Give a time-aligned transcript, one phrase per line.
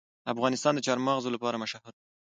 [0.33, 2.03] افغانستان د چار مغز لپاره مشهور دی.